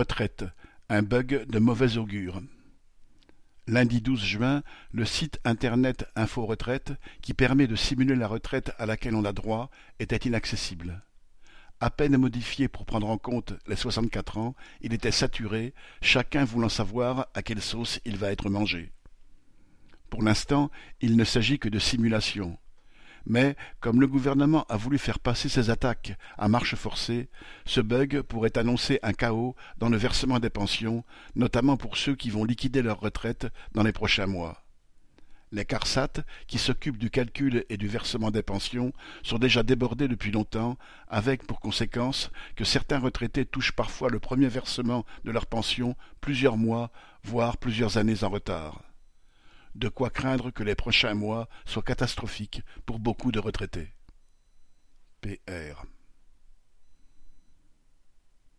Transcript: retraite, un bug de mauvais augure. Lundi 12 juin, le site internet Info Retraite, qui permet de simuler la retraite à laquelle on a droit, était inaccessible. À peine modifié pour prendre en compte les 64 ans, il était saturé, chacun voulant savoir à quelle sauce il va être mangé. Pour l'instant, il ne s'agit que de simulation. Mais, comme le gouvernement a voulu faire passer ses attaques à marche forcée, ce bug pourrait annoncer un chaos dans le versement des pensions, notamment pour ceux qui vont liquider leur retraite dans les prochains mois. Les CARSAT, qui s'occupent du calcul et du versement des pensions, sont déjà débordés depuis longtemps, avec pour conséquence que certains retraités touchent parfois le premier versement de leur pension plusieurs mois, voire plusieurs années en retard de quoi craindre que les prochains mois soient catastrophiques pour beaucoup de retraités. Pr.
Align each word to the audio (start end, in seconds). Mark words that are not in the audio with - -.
retraite, 0.00 0.46
un 0.88 1.02
bug 1.02 1.44
de 1.46 1.58
mauvais 1.58 1.98
augure. 1.98 2.40
Lundi 3.66 4.00
12 4.00 4.24
juin, 4.24 4.62
le 4.92 5.04
site 5.04 5.38
internet 5.44 6.06
Info 6.16 6.46
Retraite, 6.46 6.94
qui 7.20 7.34
permet 7.34 7.66
de 7.66 7.76
simuler 7.76 8.16
la 8.16 8.26
retraite 8.26 8.72
à 8.78 8.86
laquelle 8.86 9.14
on 9.14 9.26
a 9.26 9.34
droit, 9.34 9.70
était 9.98 10.16
inaccessible. 10.16 11.02
À 11.80 11.90
peine 11.90 12.16
modifié 12.16 12.66
pour 12.66 12.86
prendre 12.86 13.10
en 13.10 13.18
compte 13.18 13.52
les 13.66 13.76
64 13.76 14.38
ans, 14.38 14.54
il 14.80 14.94
était 14.94 15.10
saturé, 15.10 15.74
chacun 16.00 16.44
voulant 16.44 16.70
savoir 16.70 17.28
à 17.34 17.42
quelle 17.42 17.60
sauce 17.60 18.00
il 18.06 18.16
va 18.16 18.32
être 18.32 18.48
mangé. 18.48 18.92
Pour 20.08 20.22
l'instant, 20.22 20.70
il 21.02 21.14
ne 21.18 21.24
s'agit 21.24 21.58
que 21.58 21.68
de 21.68 21.78
simulation. 21.78 22.58
Mais, 23.26 23.56
comme 23.80 24.00
le 24.00 24.06
gouvernement 24.06 24.64
a 24.68 24.76
voulu 24.76 24.98
faire 24.98 25.18
passer 25.18 25.48
ses 25.48 25.70
attaques 25.70 26.16
à 26.38 26.48
marche 26.48 26.74
forcée, 26.74 27.28
ce 27.64 27.80
bug 27.80 28.22
pourrait 28.22 28.56
annoncer 28.58 28.98
un 29.02 29.12
chaos 29.12 29.54
dans 29.78 29.88
le 29.88 29.96
versement 29.96 30.40
des 30.40 30.50
pensions, 30.50 31.04
notamment 31.34 31.76
pour 31.76 31.96
ceux 31.96 32.14
qui 32.14 32.30
vont 32.30 32.44
liquider 32.44 32.82
leur 32.82 33.00
retraite 33.00 33.46
dans 33.72 33.82
les 33.82 33.92
prochains 33.92 34.26
mois. 34.26 34.64
Les 35.52 35.64
CARSAT, 35.64 36.22
qui 36.46 36.58
s'occupent 36.58 36.98
du 36.98 37.10
calcul 37.10 37.64
et 37.68 37.76
du 37.76 37.88
versement 37.88 38.30
des 38.30 38.42
pensions, 38.42 38.92
sont 39.24 39.38
déjà 39.38 39.64
débordés 39.64 40.06
depuis 40.06 40.30
longtemps, 40.30 40.78
avec 41.08 41.44
pour 41.44 41.58
conséquence 41.58 42.30
que 42.54 42.64
certains 42.64 43.00
retraités 43.00 43.44
touchent 43.44 43.72
parfois 43.72 44.10
le 44.10 44.20
premier 44.20 44.46
versement 44.46 45.04
de 45.24 45.32
leur 45.32 45.46
pension 45.46 45.96
plusieurs 46.20 46.56
mois, 46.56 46.92
voire 47.24 47.56
plusieurs 47.56 47.96
années 47.96 48.22
en 48.22 48.28
retard 48.28 48.89
de 49.74 49.88
quoi 49.88 50.10
craindre 50.10 50.50
que 50.50 50.62
les 50.62 50.74
prochains 50.74 51.14
mois 51.14 51.48
soient 51.64 51.82
catastrophiques 51.82 52.62
pour 52.86 52.98
beaucoup 52.98 53.32
de 53.32 53.38
retraités. 53.38 53.94
Pr. 55.20 55.84